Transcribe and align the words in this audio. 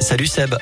Salut 0.00 0.28
Seb. 0.28 0.52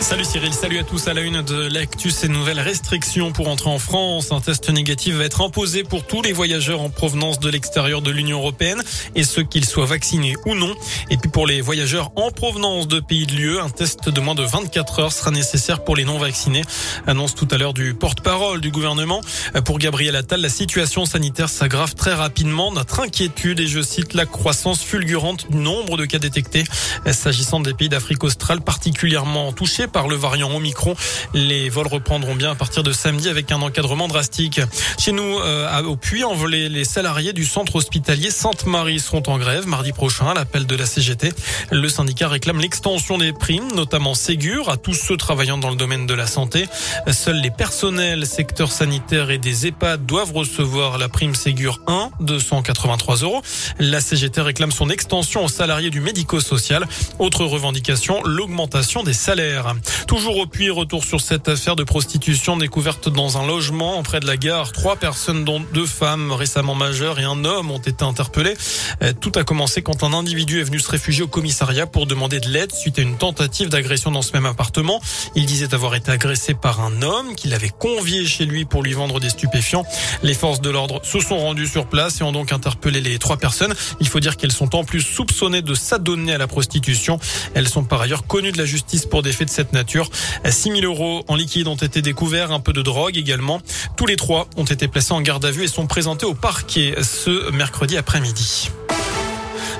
Salut 0.00 0.24
Cyril, 0.24 0.54
salut 0.54 0.78
à 0.78 0.84
tous 0.84 1.08
à 1.08 1.12
la 1.12 1.20
une 1.22 1.42
de 1.42 1.68
l'actu, 1.68 2.10
ces 2.10 2.28
nouvelles 2.28 2.60
restrictions 2.60 3.32
pour 3.32 3.48
entrer 3.48 3.68
en 3.68 3.78
France. 3.78 4.30
Un 4.30 4.40
test 4.40 4.70
négatif 4.70 5.16
va 5.16 5.24
être 5.24 5.42
imposé 5.42 5.82
pour 5.82 6.06
tous 6.06 6.22
les 6.22 6.32
voyageurs 6.32 6.80
en 6.80 6.88
provenance 6.88 7.40
de 7.40 7.50
l'extérieur 7.50 8.00
de 8.00 8.10
l'Union 8.10 8.38
européenne 8.38 8.80
et 9.16 9.24
ceux 9.24 9.42
qu'ils 9.42 9.66
soient 9.66 9.86
vaccinés 9.86 10.36
ou 10.46 10.54
non. 10.54 10.72
Et 11.10 11.16
puis 11.16 11.28
pour 11.28 11.46
les 11.46 11.60
voyageurs 11.60 12.12
en 12.16 12.30
provenance 12.30 12.86
de 12.86 13.00
pays 13.00 13.26
de 13.26 13.32
l'UE, 13.32 13.58
un 13.58 13.68
test 13.68 14.08
de 14.08 14.20
moins 14.20 14.36
de 14.36 14.44
24 14.44 15.00
heures 15.00 15.12
sera 15.12 15.30
nécessaire 15.30 15.82
pour 15.82 15.96
les 15.96 16.04
non 16.04 16.16
vaccinés. 16.16 16.62
Annonce 17.06 17.34
tout 17.34 17.48
à 17.50 17.58
l'heure 17.58 17.74
du 17.74 17.92
porte-parole 17.92 18.60
du 18.60 18.70
gouvernement. 18.70 19.20
Pour 19.64 19.78
Gabriel 19.78 20.16
Attal, 20.16 20.40
la 20.40 20.48
situation 20.48 21.06
sanitaire 21.06 21.48
s'aggrave 21.48 21.94
très 21.96 22.14
rapidement. 22.14 22.70
Notre 22.70 23.00
inquiétude 23.00 23.60
et 23.60 23.66
je 23.66 23.82
cite 23.82 24.14
la 24.14 24.26
croissance 24.26 24.82
fulgurante 24.82 25.50
du 25.50 25.58
nombre 25.58 25.96
de 25.96 26.06
cas 26.06 26.18
détectés 26.18 26.64
s'agissant 27.12 27.60
des 27.60 27.74
pays 27.74 27.88
d'Afrique 27.88 28.22
australe 28.22 28.60
particulièrement 28.60 29.52
touchés 29.52 29.87
par 29.88 30.08
le 30.08 30.16
variant 30.16 30.50
Omicron. 30.54 30.94
Les 31.34 31.68
vols 31.68 31.88
reprendront 31.88 32.34
bien 32.34 32.52
à 32.52 32.54
partir 32.54 32.82
de 32.82 32.92
samedi 32.92 33.28
avec 33.28 33.50
un 33.52 33.60
encadrement 33.60 34.08
drastique. 34.08 34.60
Chez 34.98 35.12
nous, 35.12 35.38
euh, 35.40 35.82
au 35.84 35.96
Puy-en-Velay, 35.96 36.68
les 36.68 36.84
salariés 36.84 37.32
du 37.32 37.44
centre 37.44 37.76
hospitalier 37.76 38.30
Sainte-Marie 38.30 39.00
seront 39.00 39.22
en 39.26 39.38
grève 39.38 39.66
mardi 39.66 39.92
prochain 39.92 40.28
à 40.28 40.34
l'appel 40.34 40.66
de 40.66 40.76
la 40.76 40.86
CGT. 40.86 41.32
Le 41.70 41.88
syndicat 41.88 42.28
réclame 42.28 42.60
l'extension 42.60 43.18
des 43.18 43.32
primes, 43.32 43.68
notamment 43.74 44.14
Ségur, 44.14 44.68
à 44.70 44.76
tous 44.76 44.94
ceux 44.94 45.16
travaillant 45.16 45.58
dans 45.58 45.70
le 45.70 45.76
domaine 45.76 46.06
de 46.06 46.14
la 46.14 46.26
santé. 46.26 46.66
Seuls 47.10 47.40
les 47.40 47.50
personnels, 47.50 48.26
secteur 48.26 48.72
sanitaire 48.72 49.30
et 49.30 49.38
des 49.38 49.66
EHPAD 49.66 50.06
doivent 50.06 50.32
recevoir 50.32 50.98
la 50.98 51.08
prime 51.08 51.34
Ségur 51.34 51.80
1, 51.86 52.10
283 52.20 53.16
euros. 53.16 53.42
La 53.78 54.00
CGT 54.00 54.40
réclame 54.40 54.72
son 54.72 54.90
extension 54.90 55.44
aux 55.44 55.48
salariés 55.48 55.90
du 55.90 56.00
médico-social. 56.00 56.86
Autre 57.18 57.44
revendication, 57.44 58.22
l'augmentation 58.24 59.02
des 59.02 59.12
salaires. 59.12 59.74
Toujours 60.06 60.36
au 60.38 60.46
puits, 60.46 60.70
retour 60.70 61.04
sur 61.04 61.20
cette 61.20 61.48
affaire 61.48 61.76
de 61.76 61.84
prostitution 61.84 62.56
découverte 62.56 63.08
dans 63.08 63.38
un 63.38 63.46
logement 63.46 64.02
près 64.02 64.20
de 64.20 64.26
la 64.26 64.36
gare. 64.36 64.72
Trois 64.72 64.96
personnes, 64.96 65.44
dont 65.44 65.62
deux 65.74 65.86
femmes 65.86 66.32
récemment 66.32 66.74
majeures 66.74 67.18
et 67.20 67.24
un 67.24 67.44
homme, 67.44 67.70
ont 67.70 67.78
été 67.78 68.04
interpellés. 68.04 68.56
Euh, 69.02 69.12
tout 69.18 69.32
a 69.36 69.44
commencé 69.44 69.82
quand 69.82 70.02
un 70.02 70.12
individu 70.12 70.60
est 70.60 70.64
venu 70.64 70.80
se 70.80 70.90
réfugier 70.90 71.22
au 71.22 71.28
commissariat 71.28 71.86
pour 71.86 72.06
demander 72.06 72.40
de 72.40 72.48
l'aide 72.48 72.72
suite 72.72 72.98
à 72.98 73.02
une 73.02 73.16
tentative 73.16 73.68
d'agression 73.68 74.10
dans 74.10 74.22
ce 74.22 74.32
même 74.32 74.46
appartement. 74.46 75.00
Il 75.34 75.46
disait 75.46 75.74
avoir 75.74 75.94
été 75.94 76.10
agressé 76.10 76.54
par 76.54 76.80
un 76.80 77.02
homme 77.02 77.34
qui 77.34 77.48
l'avait 77.48 77.72
convié 77.76 78.26
chez 78.26 78.44
lui 78.44 78.64
pour 78.64 78.82
lui 78.82 78.92
vendre 78.92 79.20
des 79.20 79.30
stupéfiants. 79.30 79.84
Les 80.22 80.34
forces 80.34 80.60
de 80.60 80.70
l'ordre 80.70 81.00
se 81.04 81.20
sont 81.20 81.38
rendues 81.38 81.66
sur 81.66 81.86
place 81.86 82.20
et 82.20 82.24
ont 82.24 82.32
donc 82.32 82.52
interpellé 82.52 83.00
les 83.00 83.18
trois 83.18 83.36
personnes. 83.36 83.74
Il 84.00 84.08
faut 84.08 84.20
dire 84.20 84.36
qu'elles 84.36 84.52
sont 84.52 84.74
en 84.74 84.84
plus 84.84 85.02
soupçonnées 85.02 85.62
de 85.62 85.74
s'adonner 85.74 86.32
à 86.34 86.38
la 86.38 86.46
prostitution. 86.46 87.18
Elles 87.54 87.68
sont 87.68 87.84
par 87.84 88.00
ailleurs 88.00 88.26
connues 88.26 88.52
de 88.52 88.58
la 88.58 88.64
justice 88.64 89.06
pour 89.06 89.22
des 89.22 89.32
faits 89.32 89.48
de 89.48 89.52
cette 89.52 89.67
nature. 89.72 90.10
6 90.44 90.70
000 90.70 90.82
euros 90.82 91.24
en 91.28 91.36
liquide 91.36 91.68
ont 91.68 91.76
été 91.76 92.02
découverts, 92.02 92.52
un 92.52 92.60
peu 92.60 92.72
de 92.72 92.82
drogue 92.82 93.16
également. 93.16 93.60
Tous 93.96 94.06
les 94.06 94.16
trois 94.16 94.48
ont 94.56 94.64
été 94.64 94.88
placés 94.88 95.12
en 95.12 95.20
garde 95.20 95.44
à 95.44 95.50
vue 95.50 95.64
et 95.64 95.68
sont 95.68 95.86
présentés 95.86 96.26
au 96.26 96.34
parquet 96.34 96.94
ce 97.02 97.50
mercredi 97.50 97.96
après-midi. 97.96 98.70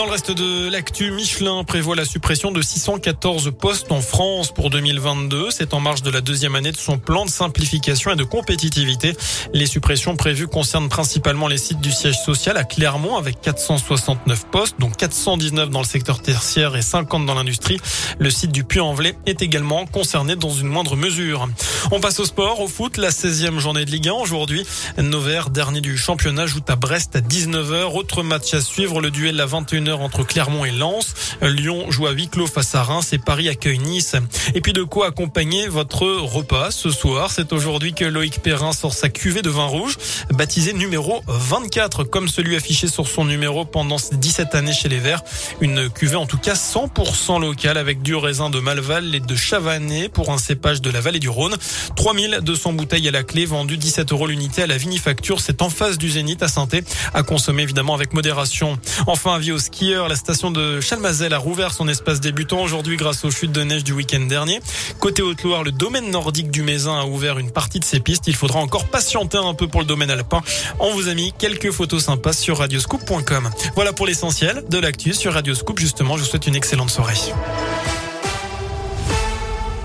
Dans 0.00 0.06
le 0.06 0.12
reste 0.12 0.30
de 0.30 0.70
l'actu, 0.70 1.10
Michelin 1.10 1.62
prévoit 1.62 1.94
la 1.94 2.06
suppression 2.06 2.52
de 2.52 2.62
614 2.62 3.52
postes 3.60 3.92
en 3.92 4.00
France 4.00 4.50
pour 4.50 4.70
2022. 4.70 5.50
C'est 5.50 5.74
en 5.74 5.80
marge 5.80 6.00
de 6.00 6.10
la 6.10 6.22
deuxième 6.22 6.54
année 6.54 6.72
de 6.72 6.78
son 6.78 6.96
plan 6.96 7.26
de 7.26 7.30
simplification 7.30 8.10
et 8.10 8.16
de 8.16 8.24
compétitivité. 8.24 9.14
Les 9.52 9.66
suppressions 9.66 10.16
prévues 10.16 10.46
concernent 10.46 10.88
principalement 10.88 11.48
les 11.48 11.58
sites 11.58 11.82
du 11.82 11.92
siège 11.92 12.18
social 12.24 12.56
à 12.56 12.64
Clermont 12.64 13.18
avec 13.18 13.42
469 13.42 14.46
postes, 14.46 14.76
dont 14.78 14.88
419 14.88 15.68
dans 15.68 15.80
le 15.80 15.86
secteur 15.86 16.22
tertiaire 16.22 16.76
et 16.76 16.82
50 16.82 17.26
dans 17.26 17.34
l'industrie. 17.34 17.78
Le 18.18 18.30
site 18.30 18.52
du 18.52 18.64
Puy-en-Velay 18.64 19.18
est 19.26 19.42
également 19.42 19.84
concerné 19.84 20.34
dans 20.34 20.48
une 20.48 20.68
moindre 20.68 20.96
mesure. 20.96 21.46
On 21.92 22.00
passe 22.00 22.20
au 22.20 22.24
sport, 22.24 22.60
au 22.60 22.68
foot, 22.68 22.96
la 22.96 23.10
16e 23.10 23.58
journée 23.58 23.84
de 23.84 23.90
Ligue 23.90 24.08
1 24.08 24.12
aujourd'hui. 24.12 24.64
Nevers, 24.96 25.50
dernier 25.50 25.82
du 25.82 25.98
championnat, 25.98 26.46
joue 26.46 26.60
à 26.68 26.76
Brest 26.76 27.16
à 27.16 27.20
19h. 27.20 27.94
Autre 27.94 28.22
match 28.22 28.54
à 28.54 28.62
suivre, 28.62 29.02
le 29.02 29.10
duel 29.10 29.38
à 29.42 29.46
21h 29.46 29.89
entre 29.92 30.24
Clermont 30.24 30.64
et 30.64 30.70
Lens. 30.70 31.14
Lyon 31.42 31.90
joue 31.90 32.06
à 32.06 32.12
huis 32.12 32.28
clos 32.28 32.46
face 32.46 32.74
à 32.74 32.82
Reims 32.82 33.12
et 33.12 33.18
Paris 33.18 33.48
accueille 33.48 33.78
Nice. 33.78 34.16
Et 34.54 34.60
puis 34.60 34.72
de 34.72 34.82
quoi 34.82 35.08
accompagner 35.08 35.68
votre 35.68 36.06
repas 36.06 36.70
ce 36.70 36.90
soir. 36.90 37.30
C'est 37.30 37.52
aujourd'hui 37.52 37.92
que 37.92 38.04
Loïc 38.04 38.40
Perrin 38.40 38.72
sort 38.72 38.94
sa 38.94 39.08
cuvée 39.08 39.42
de 39.42 39.50
vin 39.50 39.66
rouge, 39.66 39.96
baptisé 40.32 40.72
numéro 40.72 41.22
24, 41.26 42.04
comme 42.04 42.28
celui 42.28 42.56
affiché 42.56 42.86
sur 42.86 43.08
son 43.08 43.24
numéro 43.24 43.64
pendant 43.64 43.98
ses 43.98 44.16
17 44.16 44.54
années 44.54 44.72
chez 44.72 44.88
les 44.88 44.98
Verts. 44.98 45.22
Une 45.60 45.90
cuvée 45.90 46.16
en 46.16 46.26
tout 46.26 46.38
cas 46.38 46.54
100% 46.54 47.40
locale 47.40 47.76
avec 47.76 48.00
du 48.00 48.14
raisin 48.14 48.48
de 48.48 48.60
Malval 48.60 49.14
et 49.14 49.20
de 49.20 49.36
Chavanais 49.36 50.08
pour 50.08 50.30
un 50.30 50.38
cépage 50.38 50.80
de 50.80 50.90
la 50.90 51.00
vallée 51.00 51.18
du 51.18 51.28
Rhône. 51.28 51.56
3200 51.96 52.72
bouteilles 52.72 53.08
à 53.08 53.10
la 53.10 53.22
clé, 53.22 53.44
vendues 53.44 53.76
17 53.76 54.12
euros 54.12 54.26
l'unité 54.26 54.62
à 54.62 54.66
la 54.66 54.78
vinifacture. 54.78 55.40
C'est 55.40 55.62
en 55.62 55.68
face 55.70 55.98
du 55.98 56.10
Zénith 56.10 56.42
à 56.42 56.48
saint 56.48 56.68
à 57.14 57.22
consommer 57.22 57.62
évidemment 57.62 57.94
avec 57.94 58.12
modération. 58.12 58.78
Enfin, 59.06 59.34
avis 59.34 59.52
la 59.80 60.16
station 60.16 60.50
de 60.50 60.80
Chalmazel 60.80 61.32
a 61.32 61.38
rouvert 61.38 61.72
son 61.72 61.88
espace 61.88 62.20
débutant 62.20 62.60
aujourd'hui 62.62 62.96
grâce 62.96 63.24
aux 63.24 63.30
chutes 63.30 63.52
de 63.52 63.62
neige 63.62 63.84
du 63.84 63.92
week-end 63.92 64.20
dernier. 64.20 64.60
Côté 64.98 65.22
Haute-Loire, 65.22 65.62
le 65.62 65.72
domaine 65.72 66.10
nordique 66.10 66.50
du 66.50 66.62
Mézin 66.62 66.98
a 66.98 67.06
ouvert 67.06 67.38
une 67.38 67.50
partie 67.50 67.80
de 67.80 67.84
ses 67.84 68.00
pistes. 68.00 68.26
Il 68.26 68.36
faudra 68.36 68.60
encore 68.60 68.86
patienter 68.86 69.38
un 69.38 69.54
peu 69.54 69.68
pour 69.68 69.80
le 69.80 69.86
domaine 69.86 70.10
alpin. 70.10 70.42
On 70.80 70.92
vous 70.92 71.08
a 71.08 71.14
mis 71.14 71.32
quelques 71.32 71.70
photos 71.70 72.04
sympas 72.04 72.32
sur 72.32 72.58
radioscoop.com. 72.58 73.50
Voilà 73.74 73.92
pour 73.92 74.06
l'essentiel 74.06 74.64
de 74.68 74.78
l'actu 74.78 75.14
sur 75.14 75.32
Radioscoop. 75.32 75.78
Justement, 75.78 76.16
je 76.16 76.22
vous 76.22 76.28
souhaite 76.28 76.46
une 76.46 76.56
excellente 76.56 76.90
soirée. 76.90 77.14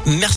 Merci. 0.06 0.34